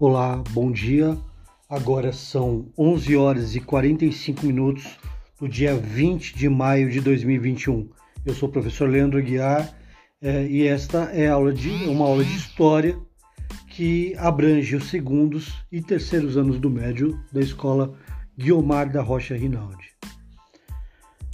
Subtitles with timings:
[0.00, 1.18] Olá, bom dia.
[1.68, 4.96] Agora são 11 horas e 45 minutos
[5.40, 7.90] do dia 20 de maio de 2021.
[8.24, 9.76] Eu sou o professor Leandro Guiar
[10.22, 12.96] é, e esta é aula de, uma aula de história
[13.70, 17.92] que abrange os segundos e terceiros anos do médio da escola
[18.38, 19.96] Guiomar da Rocha Rinaldi.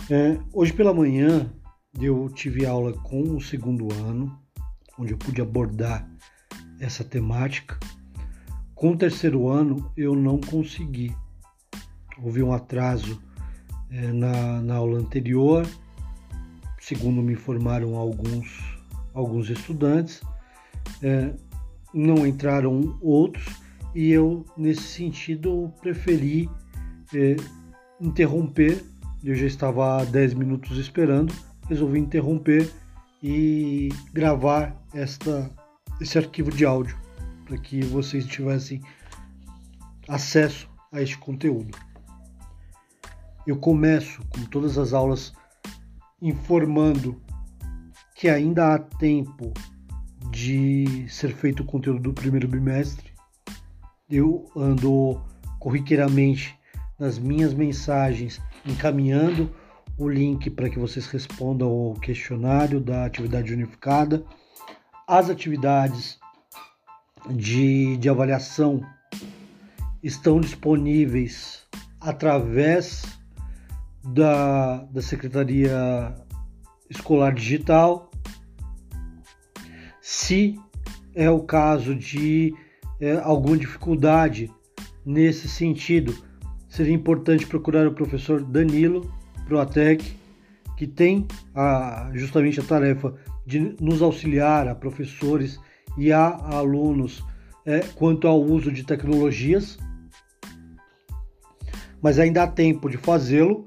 [0.08, 1.52] É, hoje pela manhã
[2.00, 4.34] eu tive aula com o segundo ano,
[4.98, 6.08] onde eu pude abordar
[6.80, 7.78] essa temática
[8.74, 11.14] com o terceiro ano, eu não consegui.
[12.22, 13.20] Houve um atraso
[13.90, 15.66] é, na, na aula anterior,
[16.80, 18.48] segundo me informaram alguns,
[19.12, 20.20] alguns estudantes,
[21.02, 21.32] é,
[21.92, 23.46] não entraram outros
[23.94, 26.50] e eu, nesse sentido, preferi
[27.14, 27.36] é,
[28.00, 28.84] interromper.
[29.22, 31.32] Eu já estava há 10 minutos esperando,
[31.68, 32.70] resolvi interromper
[33.22, 35.50] e gravar esta,
[36.00, 37.03] esse arquivo de áudio
[37.44, 38.80] para que vocês tivessem
[40.08, 41.76] acesso a este conteúdo.
[43.46, 45.32] Eu começo, como todas as aulas,
[46.20, 47.20] informando
[48.14, 49.52] que ainda há tempo
[50.30, 53.12] de ser feito o conteúdo do primeiro bimestre.
[54.08, 55.20] Eu ando
[55.58, 56.58] corriqueiramente
[56.98, 59.54] nas minhas mensagens encaminhando
[59.98, 64.24] o link para que vocês respondam ao questionário da atividade unificada.
[65.06, 66.18] As atividades
[67.30, 68.80] de, de avaliação
[70.02, 71.64] estão disponíveis
[72.00, 73.04] através
[74.04, 76.14] da, da Secretaria
[76.90, 78.10] Escolar Digital.
[80.00, 80.58] Se
[81.14, 82.54] é o caso de
[83.00, 84.50] é, alguma dificuldade
[85.04, 86.14] nesse sentido,
[86.68, 89.10] seria importante procurar o professor Danilo
[89.46, 90.16] Proatec,
[90.76, 93.14] que tem a, justamente a tarefa
[93.46, 95.58] de nos auxiliar a professores
[95.96, 97.22] e a alunos
[97.64, 99.78] é, quanto ao uso de tecnologias,
[102.00, 103.66] mas ainda há tempo de fazê-lo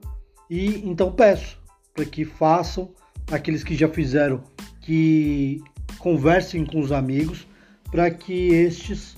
[0.50, 1.59] e então peço
[1.94, 2.91] para que façam
[3.31, 4.44] aqueles que já fizeram
[4.81, 5.62] que
[5.97, 7.47] conversem com os amigos
[7.91, 9.18] para que estes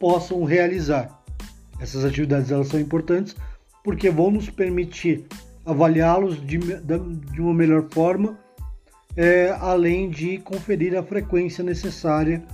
[0.00, 1.22] possam realizar.
[1.78, 3.36] Essas atividades elas são importantes
[3.84, 5.24] porque vão nos permitir
[5.64, 8.38] avaliá-los de, de uma melhor forma
[9.16, 12.44] é, além de conferir a frequência necessária,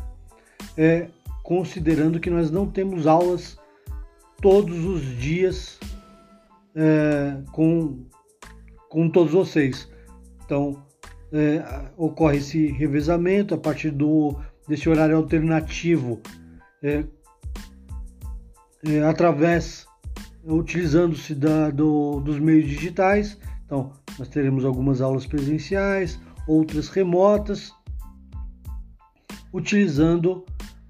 [0.77, 1.09] é,
[1.43, 3.59] considerando que nós não temos aulas
[4.41, 5.79] todos os dias
[6.75, 8.05] é, com,
[8.89, 9.91] com todos vocês.
[10.45, 10.85] Então,
[11.33, 11.65] é,
[11.97, 14.37] ocorre esse revezamento a partir do,
[14.69, 16.21] desse horário alternativo,
[16.83, 17.05] é,
[18.85, 19.87] é, através,
[20.45, 23.39] utilizando-se do, dos meios digitais.
[23.65, 27.73] Então, nós teremos algumas aulas presenciais, outras remotas,
[29.53, 30.45] utilizando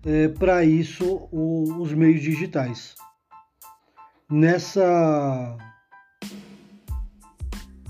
[0.04, 2.94] é, para isso o, os meios digitais.
[4.30, 5.56] Nessa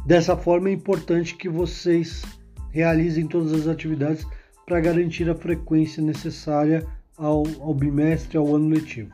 [0.04, 2.22] dessa forma é importante que vocês
[2.70, 4.26] realizem todas as atividades
[4.66, 6.84] para garantir a frequência necessária
[7.16, 9.12] ao, ao bimestre, ao ano letivo.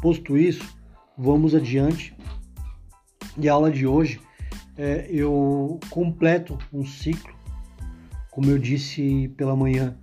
[0.00, 0.76] Posto isso,
[1.16, 2.14] vamos adiante.
[3.38, 4.20] E a aula de hoje
[4.76, 7.34] é, eu completo um ciclo,
[8.30, 9.96] como eu disse pela manhã,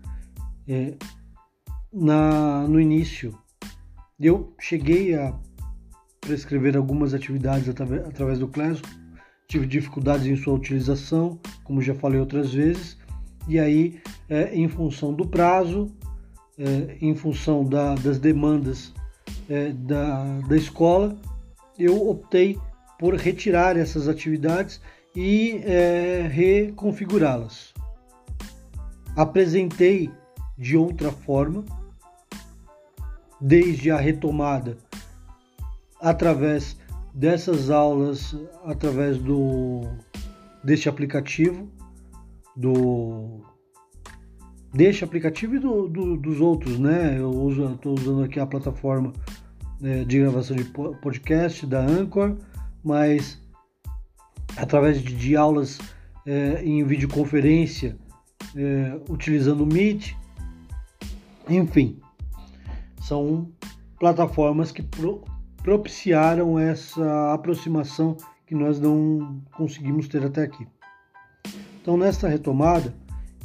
[0.68, 0.96] é,
[1.92, 3.38] na, no início.
[4.20, 5.38] Eu cheguei a
[6.22, 8.90] prescrever algumas atividades através, do Classroom,
[9.48, 12.98] tive dificuldades em sua utilização, como já falei outras vezes,
[13.48, 15.92] e aí, é, em função do prazo,
[16.58, 18.94] é, em função da, das demandas
[19.50, 21.18] é, da, da escola,
[21.78, 22.58] eu optei
[23.04, 24.80] por retirar essas atividades
[25.14, 27.74] e é, reconfigurá-las.
[29.14, 30.10] Apresentei
[30.58, 31.66] de outra forma,
[33.42, 34.78] desde a retomada,
[36.00, 36.78] através
[37.14, 39.82] dessas aulas, através do
[40.64, 41.70] deste aplicativo,
[42.56, 43.42] do
[44.74, 47.20] deste aplicativo e do, do, dos outros, né?
[47.20, 49.12] Eu estou usando aqui a plataforma
[49.84, 52.38] é, de gravação de podcast da Anchor
[52.84, 53.42] mas
[54.58, 55.80] através de, de aulas
[56.26, 57.98] é, em videoconferência,
[58.56, 60.14] é, utilizando o Meet,
[61.50, 62.00] enfim,
[63.02, 63.50] são
[64.00, 65.24] plataformas que pro,
[65.62, 70.68] propiciaram essa aproximação que nós não conseguimos ter até aqui.
[71.82, 72.94] Então, nesta retomada,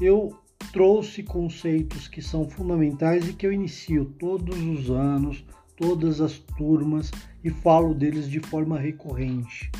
[0.01, 0.37] eu
[0.73, 5.45] trouxe conceitos que são fundamentais e que eu inicio todos os anos,
[5.77, 7.11] todas as turmas
[7.43, 9.71] e falo deles de forma recorrente.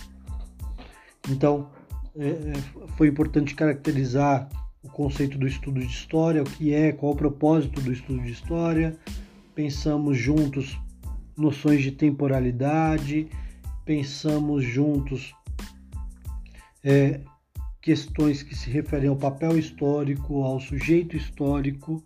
[1.29, 1.71] Então,
[2.17, 2.53] é, é,
[2.97, 4.49] foi importante caracterizar
[4.83, 8.33] o conceito do estudo de história, o que é, qual o propósito do estudo de
[8.33, 8.97] história,
[9.55, 10.79] pensamos juntos
[11.37, 13.29] noções de temporalidade,
[13.85, 15.35] pensamos juntos
[16.83, 17.21] é,
[17.81, 22.03] questões que se referem ao papel histórico, ao sujeito histórico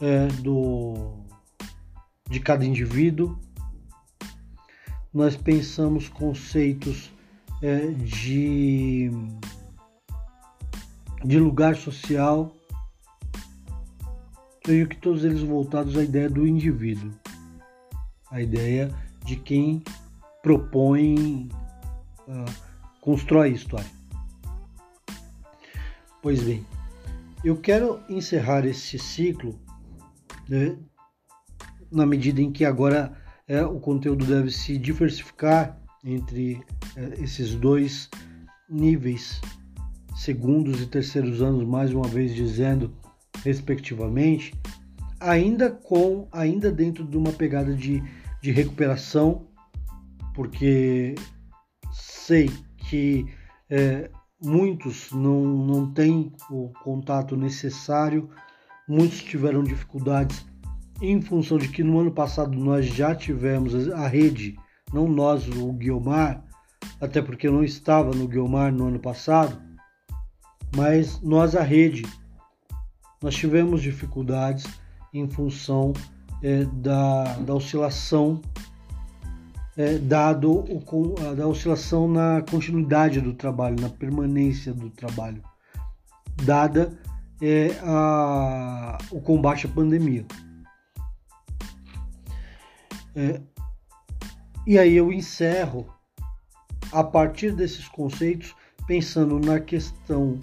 [0.00, 1.14] é, do,
[2.28, 3.38] de cada indivíduo.
[5.16, 7.10] Nós pensamos conceitos
[7.62, 9.10] é, de,
[11.24, 12.54] de lugar social,
[14.62, 17.10] creio que todos eles voltados à ideia do indivíduo,
[18.30, 19.82] a ideia de quem
[20.42, 21.48] propõe,
[22.28, 23.90] uh, constrói história.
[26.20, 26.62] Pois bem,
[27.42, 29.58] eu quero encerrar esse ciclo
[30.46, 30.76] né,
[31.90, 36.60] na medida em que agora é, o conteúdo deve se diversificar entre
[36.96, 38.10] é, esses dois
[38.68, 39.40] níveis,
[40.16, 42.92] segundos e terceiros anos, mais uma vez dizendo,
[43.44, 44.54] respectivamente,
[45.20, 48.02] ainda com ainda dentro de uma pegada de,
[48.42, 49.46] de recuperação,
[50.34, 51.14] porque
[51.92, 53.26] sei que
[53.70, 54.10] é,
[54.42, 58.28] muitos não, não têm o contato necessário,
[58.88, 60.44] muitos tiveram dificuldades
[61.00, 64.56] em função de que no ano passado nós já tivemos a rede,
[64.92, 66.42] não nós, o Guiomar,
[67.00, 69.60] até porque eu não estava no Guiomar no ano passado,
[70.74, 72.04] mas nós, a rede,
[73.22, 74.66] nós tivemos dificuldades
[75.12, 75.92] em função
[76.42, 78.40] é, da, da oscilação
[79.76, 85.42] é, dado o, da oscilação na continuidade do trabalho, na permanência do trabalho,
[86.44, 86.98] dada
[87.42, 90.24] é, a, o combate à pandemia.
[93.16, 93.40] É,
[94.66, 95.86] e aí eu encerro
[96.92, 98.54] a partir desses conceitos,
[98.86, 100.38] pensando na questão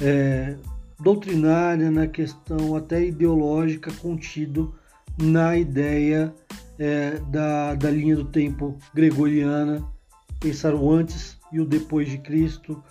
[0.00, 0.56] é,
[1.00, 4.74] doutrinária, na questão até ideológica contido
[5.20, 6.32] na ideia
[6.78, 9.84] é, da, da linha do tempo gregoriana,
[10.38, 12.82] pensar o antes e o depois de Cristo,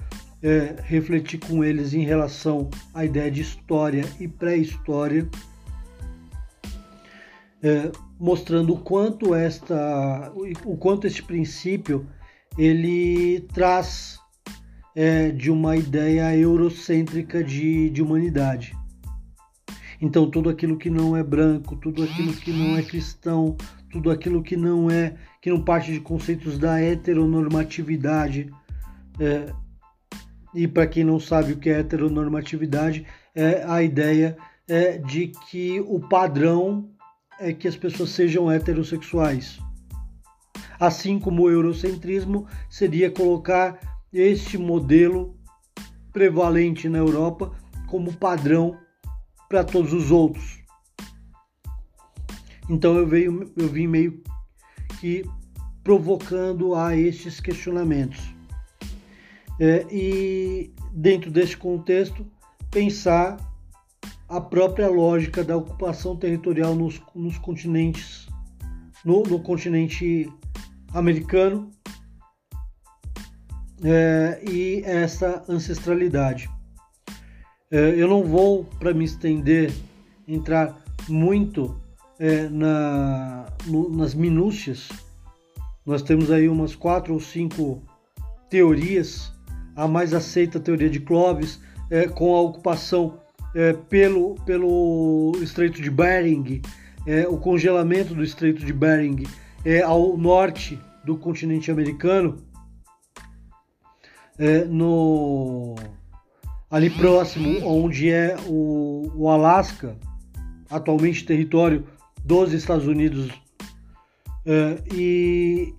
[0.41, 5.27] é, refletir com eles em relação à ideia de história e pré-história,
[7.61, 10.31] é, mostrando o quanto esta,
[10.65, 12.05] o quanto este princípio
[12.57, 14.19] ele traz
[14.95, 18.75] é, de uma ideia eurocêntrica de, de humanidade.
[20.01, 23.55] Então tudo aquilo que não é branco, tudo aquilo que não é cristão,
[23.89, 28.49] tudo aquilo que não é, que não parte de conceitos da heteronormatividade.
[29.19, 29.53] É,
[30.53, 33.05] e para quem não sabe o que é heteronormatividade,
[33.35, 34.35] é a ideia
[34.67, 36.89] é, de que o padrão
[37.39, 39.59] é que as pessoas sejam heterossexuais.
[40.79, 43.79] Assim como o eurocentrismo seria colocar
[44.11, 45.37] este modelo
[46.11, 47.51] prevalente na Europa
[47.87, 48.77] como padrão
[49.47, 50.59] para todos os outros.
[52.69, 54.21] Então eu, veio, eu vim meio
[54.99, 55.23] que
[55.83, 58.33] provocando a estes questionamentos.
[59.59, 62.25] É, e dentro deste contexto,
[62.71, 63.37] pensar
[64.29, 68.27] a própria lógica da ocupação territorial nos, nos continentes,
[69.03, 70.31] no, no, continente
[70.93, 71.71] americano
[73.83, 76.49] é, e essa ancestralidade.
[77.71, 79.73] É, eu não vou, para me estender,
[80.27, 81.75] entrar muito
[82.19, 84.89] é, na, no, nas minúcias,
[85.83, 87.81] nós temos aí umas quatro ou cinco
[88.47, 89.33] teorias.
[89.75, 91.59] A mais aceita a teoria de Clovis,
[91.89, 93.19] é, com a ocupação
[93.55, 96.61] é, pelo, pelo Estreito de Bering,
[97.05, 99.25] é, o congelamento do Estreito de Bering
[99.65, 102.37] é, ao norte do continente americano,
[104.37, 105.75] é, no,
[106.69, 109.97] ali próximo onde é o, o Alasca,
[110.69, 111.85] atualmente território
[112.23, 113.29] dos Estados Unidos.
[114.45, 115.73] É, e,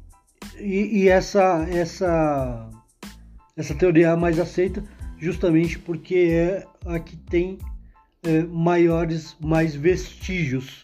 [0.58, 2.68] e, e, essa, essa,
[3.56, 4.82] essa teoria é mais aceita
[5.20, 7.58] justamente porque é a que tem
[8.22, 10.82] é, maiores, mais vestígios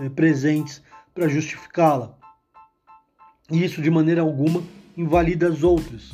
[0.00, 0.82] é, presentes
[1.14, 2.16] para justificá-la.
[3.50, 4.62] E isso de maneira alguma
[4.96, 6.10] invalida as outras.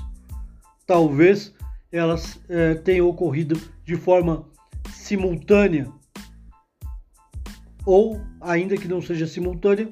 [0.86, 1.54] Talvez
[1.92, 4.44] elas é, tenham ocorrido de forma
[4.90, 5.90] simultânea
[7.84, 9.88] ou ainda que não seja simultânea,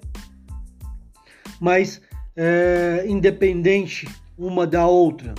[1.60, 2.02] mas
[2.34, 5.34] é, independente uma da outra.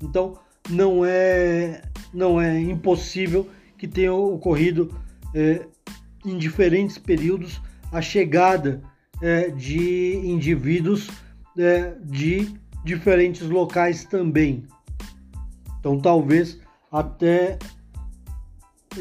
[0.00, 4.94] Então não é não é impossível que tenha ocorrido
[5.34, 5.66] é,
[6.24, 8.82] em diferentes períodos a chegada
[9.20, 11.08] é, de indivíduos
[11.58, 12.54] é, de
[12.84, 14.64] diferentes locais também.
[15.78, 17.58] Então talvez até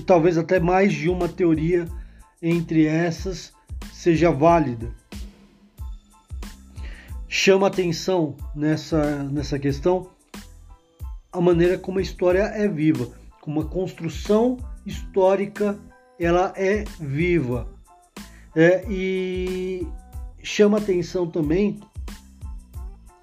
[0.05, 1.85] talvez até mais de uma teoria
[2.41, 3.53] entre essas
[3.91, 4.89] seja válida.
[7.27, 10.10] Chama atenção nessa, nessa questão
[11.31, 13.09] a maneira como a história é viva,
[13.39, 15.79] como a construção histórica
[16.19, 17.67] ela é viva.
[18.55, 19.87] É, e
[20.43, 21.79] chama atenção também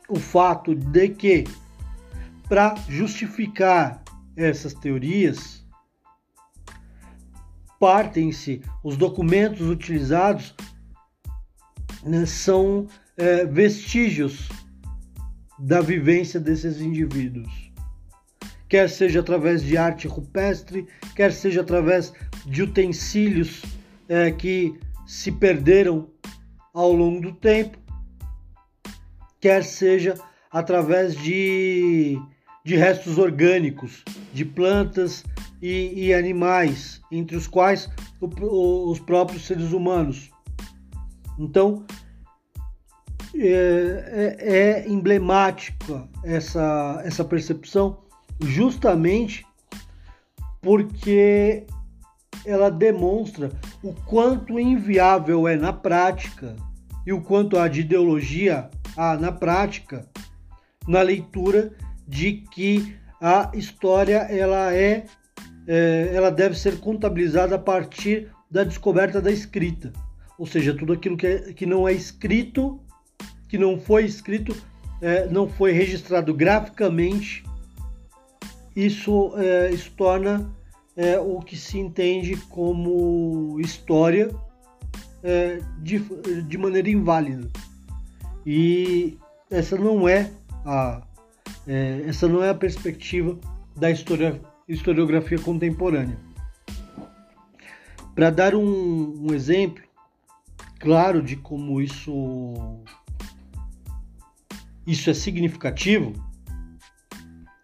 [0.09, 1.45] o fato de que,
[2.49, 4.03] para justificar
[4.35, 5.63] essas teorias,
[7.79, 10.55] partem-se os documentos utilizados
[12.03, 12.87] né, são
[13.17, 14.49] é, vestígios
[15.59, 17.68] da vivência desses indivíduos.
[18.69, 22.13] Quer seja através de arte rupestre, quer seja através
[22.45, 23.63] de utensílios
[24.09, 26.09] é, que se perderam
[26.75, 27.79] ao longo do tempo,
[29.41, 30.15] quer seja
[30.51, 32.19] através de,
[32.65, 35.25] de restos orgânicos, de plantas
[35.63, 37.89] e, e animais, entre os quais
[38.21, 40.31] o, os próprios seres humanos.
[41.39, 41.87] Então,
[43.35, 48.08] é, é, é emblemática essa, essa percepção
[48.41, 49.47] justamente
[50.61, 51.67] porque
[52.45, 53.51] ela demonstra
[53.83, 56.57] o quanto inviável é na prática
[57.07, 60.07] e o quanto há de ideologia há na prática
[60.87, 61.73] na leitura
[62.07, 65.05] de que a história ela é,
[65.67, 69.93] é ela deve ser contabilizada a partir da descoberta da escrita,
[70.39, 72.81] ou seja, tudo aquilo que, é, que não é escrito,
[73.49, 74.57] que não foi escrito,
[75.03, 77.45] é, não foi registrado graficamente,
[78.87, 80.49] isso, é, torna
[80.97, 84.31] é, o que se entende como história
[85.23, 85.99] é, de,
[86.43, 87.49] de maneira inválida.
[88.47, 89.19] E
[89.51, 90.31] essa não é
[90.65, 91.03] a,
[92.07, 93.37] essa não é a perspectiva
[93.77, 96.19] da história, historiografia contemporânea.
[98.15, 99.83] Para dar um, um exemplo
[100.79, 102.81] claro de como isso
[104.87, 106.13] isso é significativo,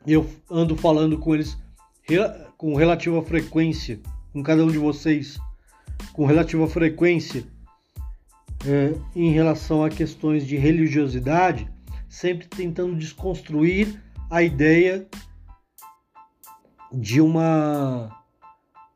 [0.07, 1.57] eu ando falando com eles
[2.57, 3.99] com relativa frequência,
[4.33, 5.39] com cada um de vocês,
[6.13, 7.45] com relativa frequência,
[8.67, 11.69] é, em relação a questões de religiosidade,
[12.09, 15.07] sempre tentando desconstruir a ideia
[16.93, 18.21] de uma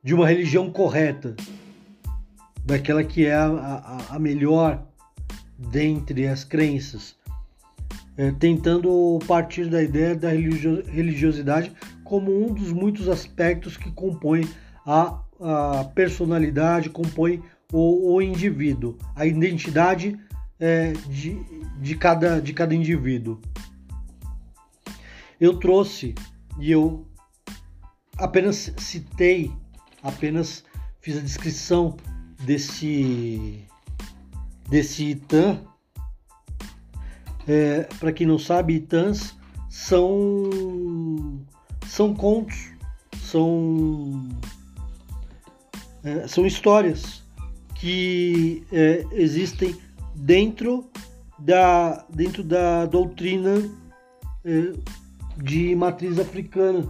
[0.03, 1.35] de uma religião correta,
[2.65, 4.87] daquela que é a, a, a melhor
[5.59, 7.17] dentre as crenças,
[8.19, 11.73] é, tentando partir da ideia da religiosidade
[12.03, 14.47] como um dos muitos aspectos que compõem
[14.85, 17.41] a, a personalidade, compõem
[17.73, 20.19] o, o, indivíduo, a identidade
[20.59, 21.41] é, de,
[21.81, 23.41] de, cada, de cada indivíduo.
[25.41, 26.15] Eu trouxe
[26.59, 27.07] e eu
[28.17, 29.53] apenas citei,
[30.03, 30.65] apenas
[31.01, 31.97] fiz a descrição
[32.45, 33.65] desse
[34.69, 35.63] desse Itan.
[37.49, 39.35] É, Para quem não sabe, Itãs
[39.69, 40.51] são
[41.89, 42.71] são contos,
[43.23, 44.29] são,
[46.05, 47.25] é, são histórias
[47.75, 49.75] que é, existem
[50.15, 50.89] dentro
[51.39, 53.69] da, dentro da doutrina
[54.45, 54.73] é,
[55.43, 56.87] de matriz africana,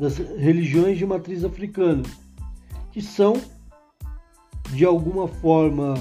[0.00, 2.02] das religiões de matriz africana,
[2.90, 3.34] que são
[4.70, 5.94] de alguma forma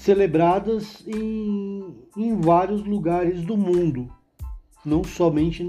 [0.00, 4.10] celebradas em, em vários lugares do mundo,
[4.84, 5.68] não somente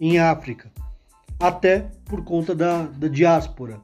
[0.00, 0.72] em África,
[1.38, 3.80] até por conta da, da diáspora.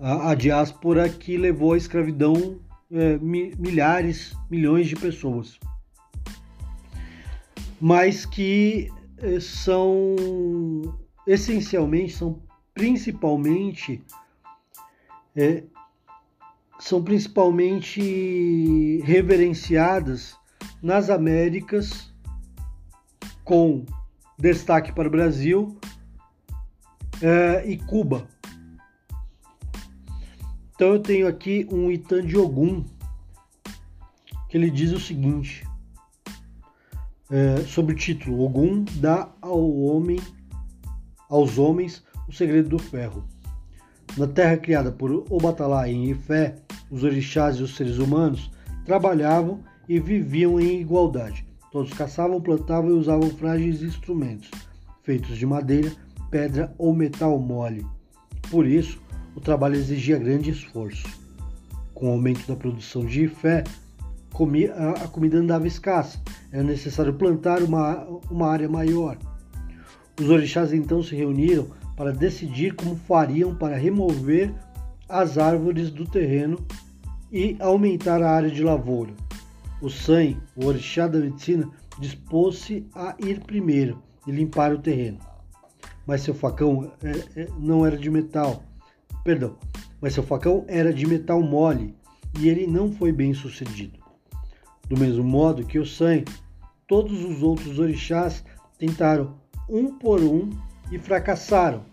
[0.00, 2.58] A, a, diáspora que levou à escravidão
[2.90, 5.58] é, milhares, milhões de pessoas.
[7.80, 10.16] Mas que é, são
[11.24, 12.42] essencialmente, são
[12.74, 14.02] principalmente
[15.36, 15.62] é,
[16.78, 20.36] são principalmente reverenciadas
[20.82, 22.12] nas Américas
[23.44, 23.84] com
[24.38, 25.76] destaque para o Brasil
[27.20, 28.28] é, e Cuba.
[30.74, 32.84] Então eu tenho aqui um Itan de Ogum,
[34.48, 35.66] que ele diz o seguinte,
[37.30, 40.20] é, sobre o título, Ogum dá ao homem,
[41.28, 43.26] aos homens o segredo do ferro.
[44.18, 46.56] Na terra criada por Obatalá em Ifé,
[46.90, 48.50] os orixás e os seres humanos
[48.84, 51.46] trabalhavam e viviam em igualdade.
[51.70, 54.50] Todos caçavam, plantavam e usavam frágeis instrumentos,
[55.04, 55.92] feitos de madeira,
[56.32, 57.86] pedra ou metal mole.
[58.50, 59.00] Por isso,
[59.36, 61.06] o trabalho exigia grande esforço.
[61.94, 63.62] Com o aumento da produção de fé,
[65.00, 66.20] a comida andava escassa.
[66.50, 69.16] Era necessário plantar uma, uma área maior.
[70.20, 74.54] Os orixás então se reuniram para decidir como fariam para remover
[75.08, 76.64] as árvores do terreno
[77.32, 79.12] e aumentar a área de lavoura.
[79.82, 85.18] O San, o orixá da medicina, dispôs-se a ir primeiro e limpar o terreno.
[86.06, 88.62] Mas seu facão é, é, não era de metal.
[89.24, 89.56] Perdão,
[90.00, 91.96] mas seu facão era de metal mole
[92.38, 93.98] e ele não foi bem sucedido.
[94.88, 96.22] Do mesmo modo que o San,
[96.86, 98.44] todos os outros orixás
[98.78, 99.34] tentaram
[99.68, 100.48] um por um
[100.90, 101.84] e fracassaram.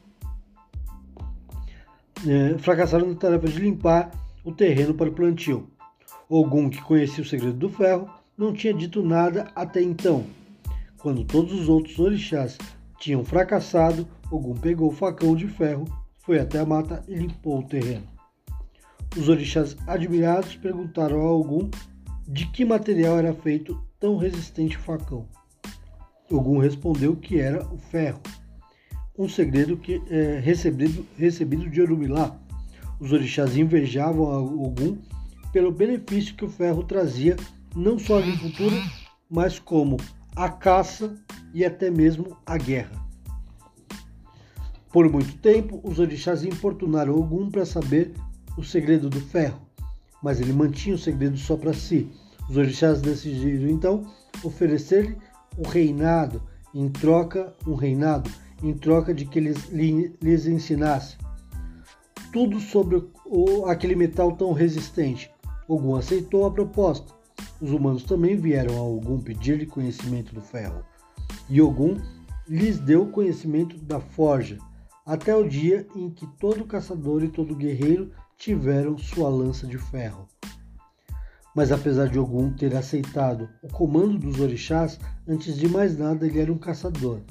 [2.28, 4.12] É, fracassaram na tarefa de limpar
[4.44, 5.70] o terreno para o plantio.
[6.30, 10.26] Ogum, que conhecia o segredo do ferro, não tinha dito nada até então.
[10.98, 12.58] Quando todos os outros orixás
[13.00, 15.86] tinham fracassado, Ogum pegou o facão de ferro,
[16.20, 18.08] foi até a mata e limpou o terreno.
[19.16, 21.70] Os orixás admirados perguntaram a Ogum
[22.28, 25.28] de que material era feito tão resistente o facão.
[26.30, 28.20] Ogum respondeu que era o ferro,
[29.18, 32.38] um segredo que é, recebido, recebido de Orumilá.
[33.00, 34.98] Os orixás invejavam a Ogum
[35.52, 37.36] pelo benefício que o ferro trazia
[37.76, 38.76] não só à agricultura,
[39.30, 39.98] mas como
[40.36, 41.16] a caça
[41.54, 43.04] e até mesmo a guerra.
[44.92, 48.14] Por muito tempo, os orixás importunaram Ogum para saber
[48.58, 49.62] o segredo do ferro,
[50.22, 52.10] mas ele mantinha o segredo só para si.
[52.50, 54.06] Os orixás decidiram então
[54.44, 55.18] oferecer-lhe
[55.58, 56.42] o reinado
[56.74, 58.30] em troca, um reinado
[58.68, 61.18] em troca de que eles lhes ensinasse
[62.34, 65.32] tudo sobre o, aquele metal tão resistente.
[65.68, 67.14] Ogum aceitou a proposta.
[67.62, 70.84] Os humanos também vieram a Ogum pedir-lhe conhecimento do ferro.
[71.48, 71.96] E Ogum
[72.48, 74.58] lhes deu conhecimento da forja,
[75.06, 80.28] até o dia em que todo caçador e todo guerreiro tiveram sua lança de ferro.
[81.56, 86.40] Mas apesar de Ogum ter aceitado o comando dos orixás, antes de mais nada ele
[86.40, 87.22] era um caçador.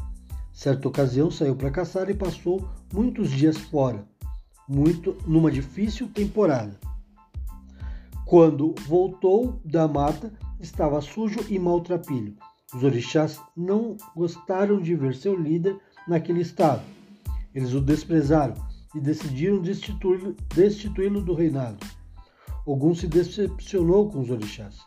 [0.54, 4.06] Certa ocasião saiu para caçar e passou muitos dias fora,
[4.68, 6.78] muito numa difícil temporada.
[8.24, 12.36] Quando voltou da mata, estava sujo e maltrapilho.
[12.72, 15.76] Os orixás não gostaram de ver seu líder
[16.06, 16.82] naquele estado.
[17.52, 18.54] Eles o desprezaram
[18.94, 21.84] e decidiram destituí-lo destituí do reinado.
[22.64, 24.78] Ogum se decepcionou com os orixás,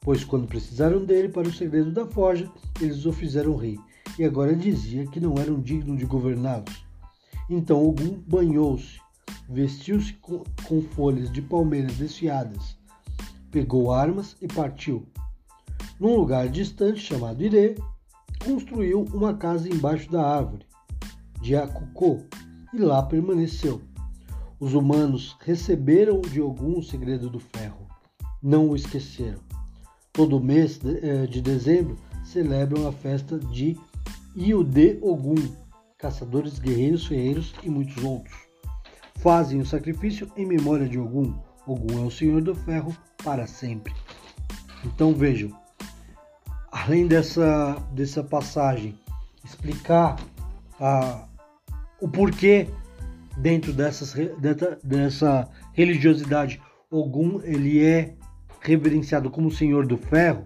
[0.00, 3.78] pois quando precisaram dele para o segredo da forja, eles o fizeram rei,
[4.18, 6.86] e agora dizia que não eram dignos de governá-los.
[7.48, 9.00] Então Ogum banhou-se,
[9.48, 12.76] vestiu-se com, com folhas de palmeiras desfiadas,
[13.50, 15.06] pegou armas e partiu.
[16.00, 17.76] Num lugar distante chamado Irê,
[18.44, 20.66] construiu uma casa embaixo da árvore
[21.40, 22.22] de Akukô
[22.72, 23.80] e lá permaneceu.
[24.58, 27.86] Os humanos receberam de Ogum o segredo do ferro.
[28.42, 29.40] Não o esqueceram.
[30.12, 33.76] Todo mês eh, de dezembro celebram a festa de
[34.36, 35.34] Iude Ogum,
[35.96, 38.36] caçadores, guerreiros, ferreiros e muitos outros.
[39.20, 41.34] Fazem o sacrifício em memória de Ogum.
[41.66, 42.94] Ogum é o Senhor do Ferro
[43.24, 43.94] para sempre.
[44.84, 45.50] Então vejam,
[46.70, 48.98] além dessa, dessa passagem
[49.42, 50.16] explicar
[50.78, 51.26] a,
[51.98, 52.68] o porquê
[53.38, 54.14] dentro dessas,
[54.84, 58.14] dessa religiosidade, Ogum ele é
[58.60, 60.44] reverenciado como Senhor do Ferro,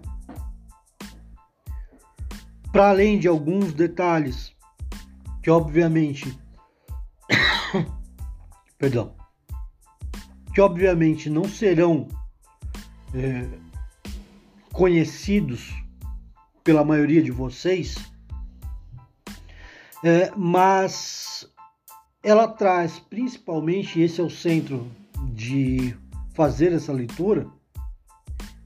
[2.71, 4.55] para além de alguns detalhes
[5.43, 6.37] que obviamente
[8.77, 9.15] perdão
[10.53, 12.07] que obviamente não serão
[13.13, 13.47] é,
[14.71, 15.73] conhecidos
[16.63, 17.95] pela maioria de vocês,
[20.03, 21.49] é, mas
[22.23, 24.91] ela traz principalmente, esse é o centro
[25.33, 25.95] de
[26.33, 27.47] fazer essa leitura,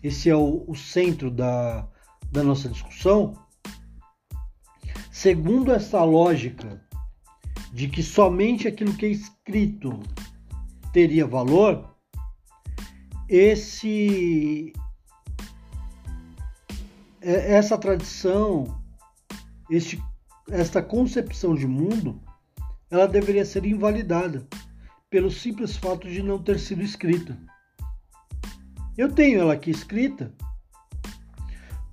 [0.04, 1.88] esse é o, o centro da,
[2.32, 3.34] da nossa discussão.
[5.16, 6.86] Segundo essa lógica
[7.72, 9.98] de que somente aquilo que é escrito
[10.92, 11.96] teria valor,
[13.30, 14.74] esse
[17.22, 18.84] é, essa tradição,
[19.72, 20.04] este,
[20.52, 22.22] esta concepção de mundo
[22.92, 24.46] ela deveria ser invalidada
[25.10, 27.40] pelo simples fato de não ter sido escrita.
[28.98, 30.36] Eu tenho ela aqui escrita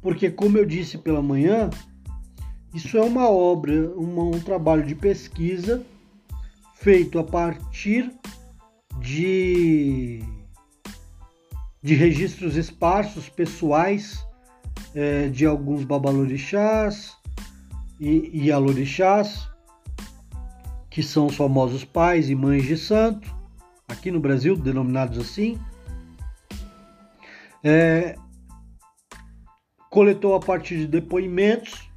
[0.01, 1.71] porque, como eu disse pela manhã,
[2.75, 5.85] isso é uma obra, uma, um trabalho de pesquisa
[6.75, 8.13] feito a partir
[8.99, 10.23] de,
[11.83, 14.25] de registros esparsos pessoais
[14.95, 17.17] é, de alguns babalorixás
[18.01, 19.49] e, e alorixás
[20.93, 23.35] que são os famosos pais e mães de santo,
[23.89, 25.59] aqui no Brasil, denominados assim.
[27.65, 28.15] É,
[29.89, 31.89] coletou a partir de depoimentos,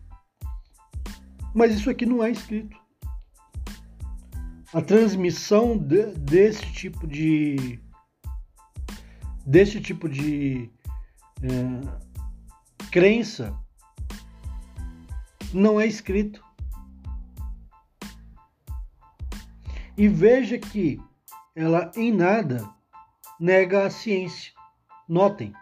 [1.56, 2.78] mas isso aqui não é escrito.
[4.74, 7.80] a transmissão de, desse tipo de
[9.46, 10.70] desse tipo de
[11.42, 13.58] é, crença
[15.54, 16.44] não é escrito.
[19.98, 21.00] E veja que
[21.56, 22.70] ela em nada
[23.40, 24.52] nega a ciência.
[25.08, 25.54] Notem.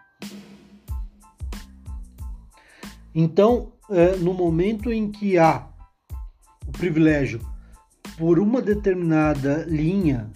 [3.14, 5.73] Então, é, no momento em que há
[6.74, 7.40] privilégio
[8.18, 10.30] por uma determinada linha,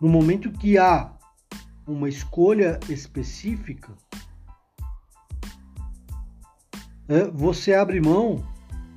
[0.00, 1.12] no momento que há
[1.86, 3.92] uma escolha específica,
[7.08, 8.46] é, você abre mão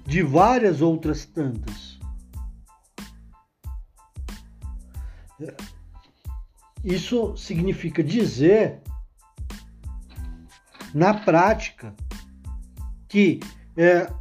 [0.06, 2.00] de várias outras tantas.
[5.40, 5.56] É,
[6.84, 8.82] isso significa dizer,
[10.94, 11.96] na prática,
[13.08, 13.40] que
[13.78, 14.12] é,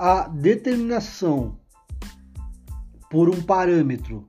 [0.00, 1.58] a determinação
[3.10, 4.26] por um parâmetro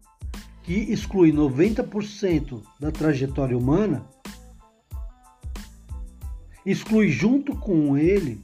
[0.64, 4.06] que exclui 90% da trajetória humana,
[6.66, 8.44] exclui junto com ele,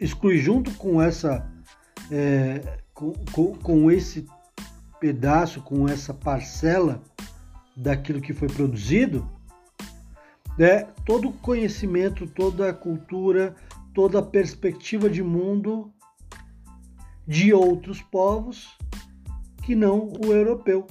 [0.00, 1.46] exclui junto com essa,
[2.10, 4.26] é, com, com, com esse
[4.98, 7.02] pedaço, com essa parcela
[7.76, 9.28] daquilo que foi produzido,
[10.56, 13.54] né, todo o conhecimento, toda a cultura,
[13.94, 15.92] toda a perspectiva de mundo
[17.26, 18.76] de outros povos
[19.62, 20.86] que não o europeu.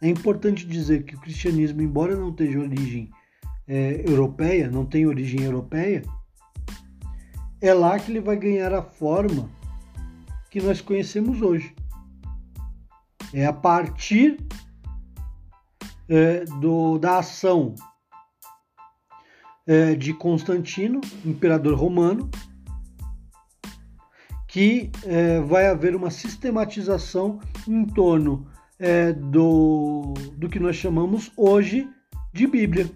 [0.00, 3.10] É importante dizer que o cristianismo, embora não tenha origem
[3.66, 6.02] é, europeia, não tenha origem europeia,
[7.60, 9.48] é lá que ele vai ganhar a forma
[10.50, 11.74] que nós conhecemos hoje.
[13.32, 14.38] É a partir
[16.08, 17.74] é, do, da ação
[19.66, 22.30] é, de Constantino, imperador romano,
[24.48, 28.46] que é, vai haver uma sistematização em torno
[28.78, 31.88] é, do, do que nós chamamos hoje
[32.32, 32.90] de Bíblia.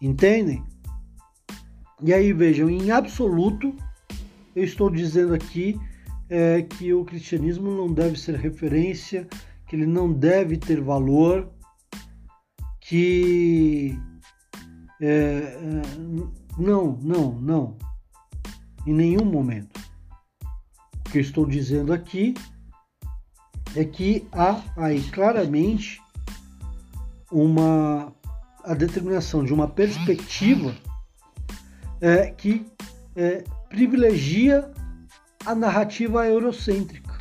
[0.00, 0.64] Entendem?
[2.02, 3.74] E aí vejam, em absoluto,
[4.56, 5.78] eu estou dizendo aqui
[6.28, 9.28] é, que o cristianismo não deve ser referência,
[9.68, 11.48] que ele não deve ter valor,
[12.92, 13.98] que
[15.00, 15.56] é, é
[16.58, 17.78] não, não, não.
[18.86, 19.80] Em nenhum momento.
[20.98, 22.34] O que eu estou dizendo aqui
[23.74, 26.02] é que há aí claramente
[27.30, 28.12] uma
[28.62, 30.76] a determinação de uma perspectiva
[31.98, 32.66] é, que
[33.16, 34.70] é, privilegia
[35.46, 37.18] a narrativa eurocêntrica.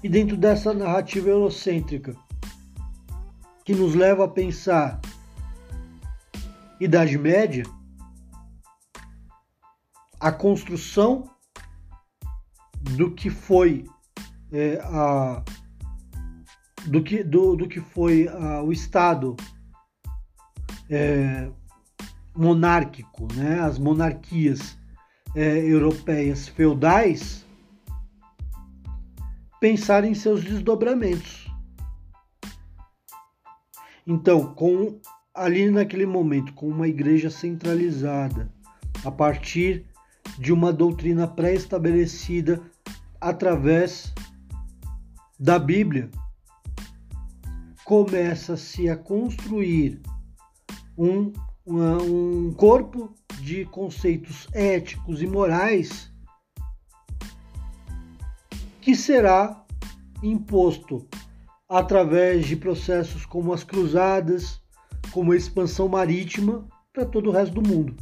[0.00, 2.16] E dentro dessa narrativa eurocêntrica,
[3.64, 5.00] que nos leva a pensar
[6.80, 7.64] Idade Média,
[10.18, 11.30] a construção
[12.80, 13.84] do que foi
[14.52, 15.42] é, a,
[16.86, 19.36] do que, do, do que foi a, o Estado
[20.90, 21.48] é,
[22.34, 23.60] monárquico, né?
[23.60, 24.76] as monarquias
[25.34, 27.46] é, europeias feudais,
[29.60, 31.41] pensar em seus desdobramentos.
[34.06, 34.98] Então, com
[35.34, 38.52] ali naquele momento, com uma igreja centralizada,
[39.04, 39.86] a partir
[40.38, 42.60] de uma doutrina pré-estabelecida
[43.20, 44.12] através
[45.38, 46.10] da Bíblia,
[47.84, 50.00] começa-se a construir
[50.96, 51.32] um,
[51.66, 56.12] um corpo de conceitos éticos e morais
[58.80, 59.64] que será
[60.22, 61.06] imposto
[61.72, 64.60] através de processos como as cruzadas,
[65.10, 67.96] como expansão marítima para todo o resto do mundo.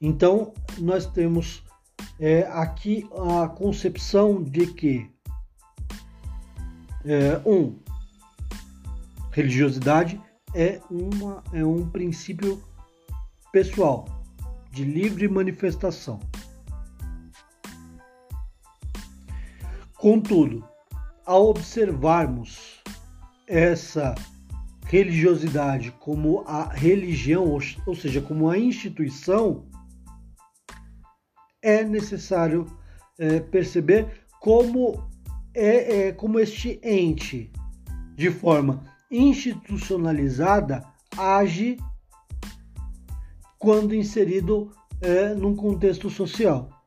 [0.00, 1.62] Então, nós temos
[2.18, 5.08] é, aqui a concepção de que,
[7.04, 7.78] é, um,
[9.30, 10.20] religiosidade
[10.52, 12.60] é, uma, é um princípio
[13.52, 14.04] pessoal,
[14.72, 16.18] de livre manifestação.
[20.04, 20.62] Contudo,
[21.24, 22.82] ao observarmos
[23.48, 24.14] essa
[24.84, 27.48] religiosidade como a religião,
[27.86, 29.64] ou seja, como a instituição,
[31.62, 32.66] é necessário
[33.18, 35.08] é, perceber como
[35.54, 37.50] é, é, como este ente,
[38.14, 40.84] de forma institucionalizada,
[41.16, 41.78] age
[43.58, 46.83] quando inserido é, num contexto social.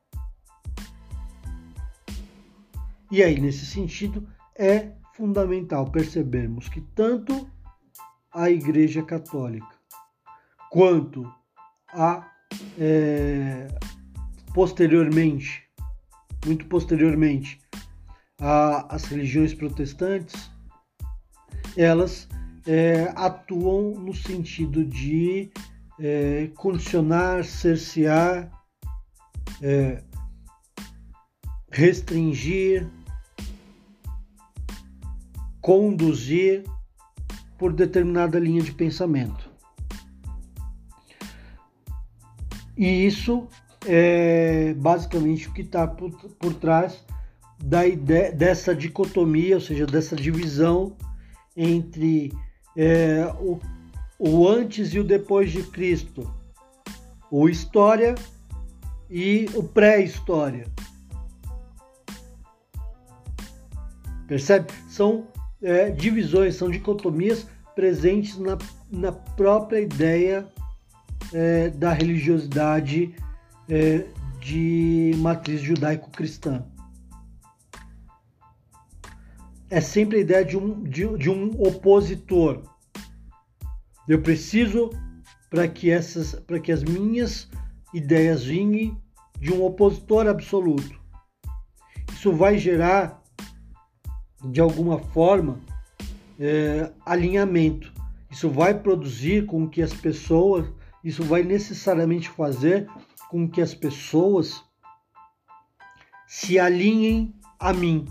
[3.11, 7.49] E aí, nesse sentido, é fundamental percebermos que tanto
[8.33, 9.75] a Igreja Católica,
[10.69, 11.31] quanto
[11.89, 12.29] a
[12.79, 13.67] é,
[14.53, 15.63] posteriormente,
[16.45, 17.59] muito posteriormente,
[18.39, 20.51] a, as religiões protestantes,
[21.75, 22.27] elas
[22.65, 25.49] é, atuam no sentido de
[25.99, 28.51] é, condicionar, cercear,
[29.61, 30.03] é,
[31.71, 32.87] restringir,
[35.67, 36.63] conduzir
[37.57, 39.49] por determinada linha de pensamento.
[42.77, 43.49] E isso
[43.85, 47.03] é basicamente o que está por, por trás
[47.61, 50.95] da ideia, dessa dicotomia, ou seja, dessa divisão
[51.53, 52.31] entre
[52.73, 53.59] é, o,
[54.17, 56.33] o antes e o depois de Cristo,
[57.29, 58.15] o história
[59.09, 60.65] e o pré-história.
[64.29, 64.71] Percebe?
[64.87, 65.27] São
[65.61, 68.57] é, divisões, são dicotomias presentes na,
[68.91, 70.47] na própria ideia
[71.33, 73.15] é, da religiosidade
[73.69, 74.05] é,
[74.39, 76.65] de matriz judaico-cristã.
[79.69, 82.63] É sempre a ideia de um, de, de um opositor.
[84.07, 84.89] Eu preciso
[85.49, 87.49] para que essas, para que as minhas
[87.93, 88.97] ideias vinguem
[89.39, 90.97] de um opositor absoluto.
[92.13, 93.21] Isso vai gerar
[94.51, 95.59] de alguma forma,
[96.39, 97.91] é, alinhamento.
[98.29, 100.67] Isso vai produzir com que as pessoas,
[101.03, 102.87] isso vai necessariamente fazer
[103.29, 104.63] com que as pessoas
[106.27, 108.05] se alinhem a mim.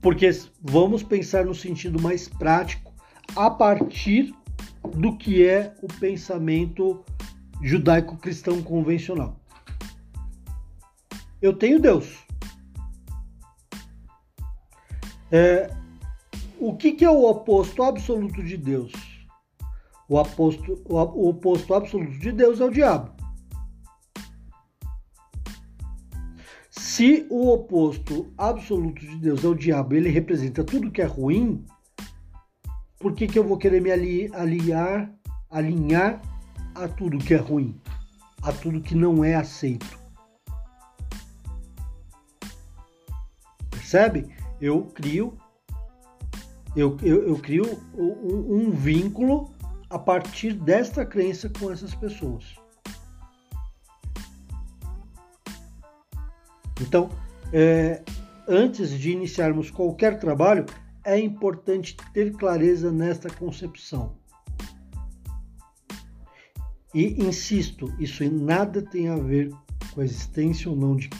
[0.00, 0.28] Porque
[0.60, 2.92] vamos pensar no sentido mais prático
[3.36, 4.34] a partir
[4.94, 7.04] do que é o pensamento
[7.62, 9.38] judaico-cristão convencional.
[11.40, 12.29] Eu tenho Deus.
[15.32, 15.70] É,
[16.58, 18.92] o que, que, é o oposto absoluto de Deus?
[20.08, 23.12] O, oposto, o oposto absoluto de Deus é o diabo.
[26.70, 31.64] Se o oposto absoluto de Deus é o diabo, ele representa tudo que é ruim,
[32.98, 35.10] por que, que eu vou querer me aliar,
[35.48, 36.20] alinhar
[36.74, 37.80] a tudo que é ruim,
[38.42, 39.98] a tudo que não é aceito?
[43.70, 44.39] Percebe?
[44.60, 45.36] Eu crio
[46.76, 47.64] eu, eu, eu crio
[47.96, 49.52] um, um, vínculo
[49.88, 52.44] a partir desta crença com essas pessoas.
[56.80, 57.10] Então,
[57.52, 58.02] é,
[58.46, 60.64] antes de iniciarmos qualquer trabalho,
[61.04, 64.16] é importante ter clareza nesta concepção.
[66.94, 69.50] E insisto, isso nada tem a ver
[69.92, 71.10] com a existência ou não de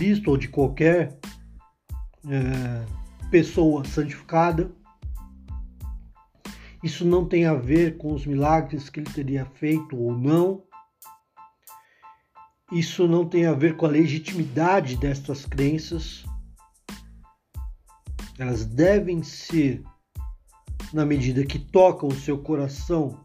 [0.00, 1.20] Cristo ou de qualquer
[2.26, 2.86] é,
[3.30, 4.72] pessoa santificada.
[6.82, 10.64] Isso não tem a ver com os milagres que ele teria feito ou não.
[12.72, 16.24] Isso não tem a ver com a legitimidade destas crenças.
[18.38, 19.82] Elas devem ser,
[20.94, 23.22] na medida que tocam o seu coração,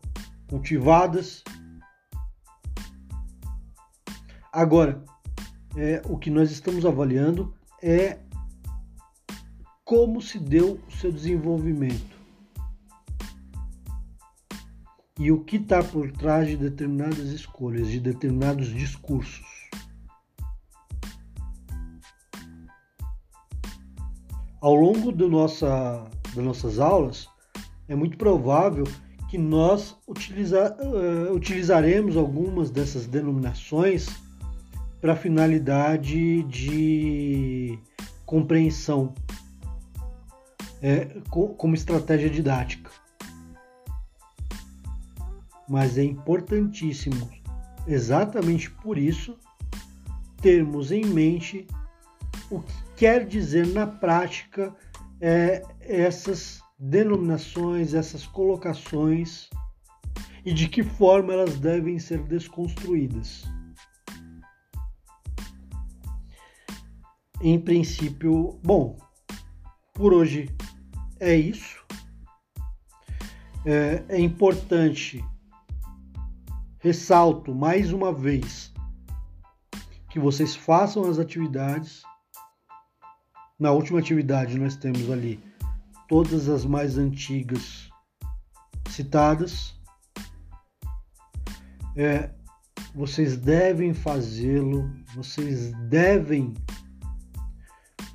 [0.49, 1.41] cultivadas.
[4.51, 5.01] Agora,
[5.77, 8.17] é, o que nós estamos avaliando é
[9.83, 12.15] como se deu o seu desenvolvimento
[15.19, 19.45] e o que está por trás de determinadas escolhas, de determinados discursos.
[24.59, 27.29] Ao longo do nossa, das nossas aulas,
[27.87, 28.85] é muito provável
[29.29, 34.24] que nós uh, utilizaremos algumas dessas denominações
[35.05, 37.77] para finalidade de
[38.25, 39.13] compreensão,
[40.81, 42.89] é, como estratégia didática.
[45.69, 47.29] Mas é importantíssimo,
[47.85, 49.37] exatamente por isso,
[50.41, 51.67] termos em mente
[52.49, 54.75] o que quer dizer na prática
[55.21, 59.51] é, essas denominações, essas colocações
[60.43, 63.45] e de que forma elas devem ser desconstruídas.
[67.47, 68.97] Em princípio, bom,
[69.93, 70.49] por hoje
[71.19, 71.85] é isso.
[73.63, 75.23] É, é importante,
[76.79, 78.73] ressalto mais uma vez,
[80.09, 82.01] que vocês façam as atividades.
[83.59, 85.39] Na última atividade, nós temos ali
[86.07, 87.87] todas as mais antigas
[88.89, 89.79] citadas.
[91.95, 92.31] É,
[92.95, 96.55] vocês devem fazê-lo, vocês devem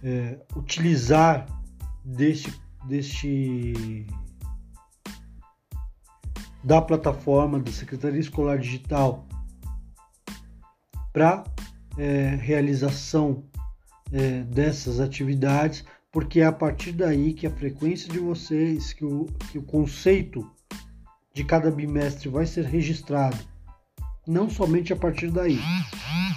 [0.03, 1.47] é, utilizar
[2.05, 2.53] deste,
[2.87, 4.07] deste
[6.63, 9.27] da plataforma da Secretaria Escolar Digital
[11.13, 11.45] para
[11.99, 13.45] é, realização
[14.13, 19.27] é, dessas atividades, porque é a partir daí que a frequência de vocês, que o,
[19.51, 20.49] que o conceito
[21.33, 23.39] de cada bimestre vai ser registrado.
[24.27, 25.59] Não somente a partir daí.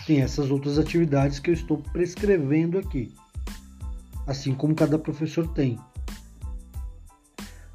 [0.05, 3.13] Tem essas outras atividades que eu estou prescrevendo aqui.
[4.25, 5.79] Assim como cada professor tem.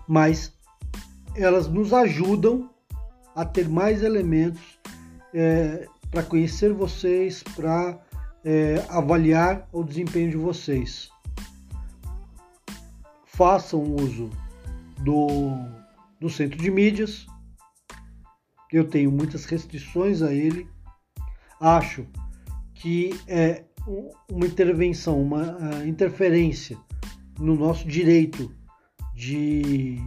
[0.06, 0.52] Mas
[1.34, 2.70] elas nos ajudam
[3.34, 4.78] a ter mais elementos
[5.32, 7.98] é, para conhecer vocês, para
[8.44, 11.10] é, avaliar o desempenho de vocês.
[13.26, 14.30] Façam uso
[14.98, 15.50] do,
[16.18, 17.26] do centro de mídias.
[18.72, 20.68] Eu tenho muitas restrições a ele.
[21.60, 22.06] Acho
[22.74, 23.64] que é
[24.30, 26.78] uma intervenção, uma interferência
[27.38, 28.52] no nosso direito
[29.14, 29.98] de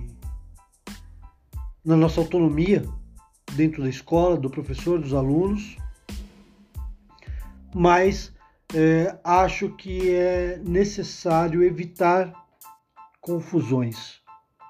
[1.83, 2.83] na nossa autonomia
[3.53, 5.75] dentro da escola, do professor, dos alunos,
[7.73, 8.31] mas
[8.73, 12.31] é, acho que é necessário evitar
[13.19, 14.21] confusões,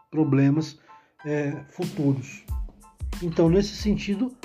[0.09, 0.79] problemas
[1.25, 2.43] é, futuros.
[3.21, 4.35] Então, nesse sentido,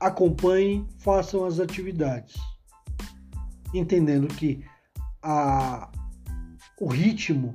[0.00, 2.36] acompanhem, façam as atividades,
[3.74, 4.64] entendendo que
[5.22, 5.90] a,
[6.80, 7.54] o ritmo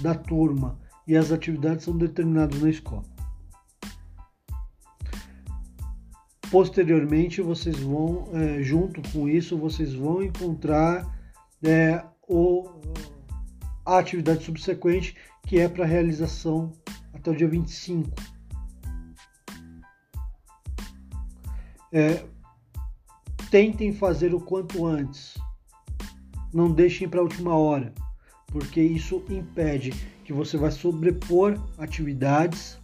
[0.00, 3.04] da turma e as atividades são determinados na escola.
[6.50, 11.04] Posteriormente, vocês vão, é, junto com isso, vocês vão encontrar
[11.62, 12.68] é, o,
[13.84, 16.72] a atividade subsequente, que é para realização
[17.12, 18.10] até o dia 25.
[21.92, 22.24] É,
[23.50, 25.34] tentem fazer o quanto antes.
[26.52, 27.92] Não deixem para a última hora,
[28.46, 29.90] porque isso impede
[30.24, 32.78] que você vai sobrepor atividades.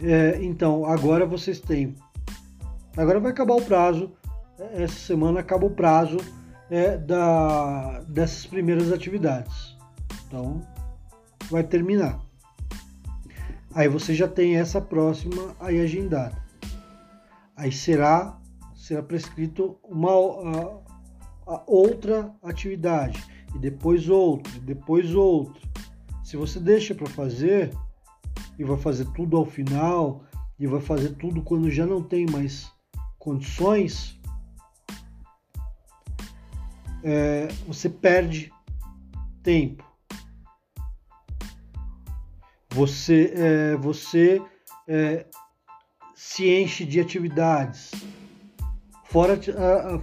[0.00, 1.94] É, então, agora vocês têm
[2.96, 4.12] Agora vai acabar o prazo,
[4.72, 6.18] essa semana acaba o prazo
[6.68, 9.76] é, da, dessas primeiras atividades.
[10.26, 10.60] Então,
[11.48, 12.20] vai terminar.
[13.72, 16.36] Aí você já tem essa próxima aí agendada.
[17.56, 18.36] Aí será,
[18.90, 23.24] será prescrito uma a, a outra atividade
[23.54, 25.62] e depois outra, e depois outra.
[26.24, 27.70] Se você deixa para fazer
[28.58, 30.24] e vai fazer tudo ao final
[30.58, 32.68] e vai fazer tudo quando já não tem mais
[33.16, 34.20] condições,
[37.04, 38.52] é, você perde
[39.40, 39.84] tempo.
[42.70, 44.42] Você, é, você
[44.88, 45.26] é,
[46.16, 47.92] se enche de atividades,
[49.10, 49.38] fora,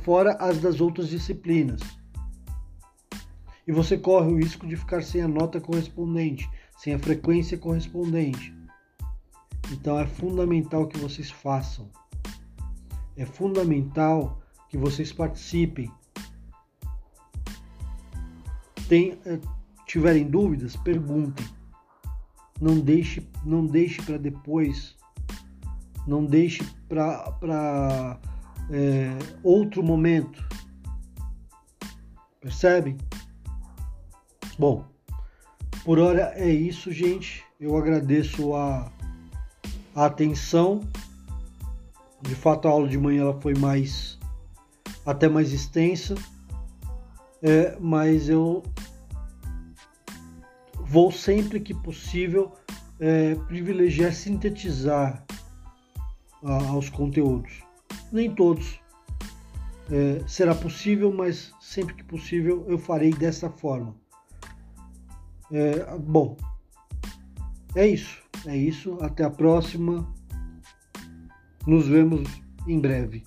[0.04, 1.82] fora as das outras disciplinas.
[3.68, 8.56] E você corre o risco de ficar sem a nota correspondente, sem a frequência correspondente.
[9.72, 11.90] Então é fundamental que vocês façam
[13.18, 14.40] é fundamental
[14.70, 15.92] que vocês participem.
[18.88, 19.40] Tem, eh,
[19.86, 21.46] tiverem dúvidas, perguntem.
[22.62, 24.96] Não deixe, não deixe para depois.
[26.06, 28.20] Não deixe para
[28.72, 30.44] é, outro momento.
[32.42, 32.98] Percebem?
[34.58, 34.86] Bom,
[35.84, 37.44] por hora é isso, gente.
[37.60, 38.92] Eu agradeço a,
[39.96, 40.82] a atenção
[42.22, 44.18] de fato, a aula de manhã ela foi mais
[45.06, 46.16] até mais extensa,
[47.42, 48.64] é, mas eu
[50.74, 52.54] vou sempre que possível
[53.00, 55.24] é, privilegiar sintetizar
[56.44, 57.64] a, os conteúdos.
[58.12, 58.80] Nem todos
[59.92, 63.96] é, será possível, mas sempre que possível eu farei dessa forma.
[65.52, 66.36] É, bom,
[67.76, 68.22] é isso.
[68.46, 68.98] É isso.
[69.02, 70.08] Até a próxima.
[71.66, 72.30] Nos vemos
[72.66, 73.24] em breve.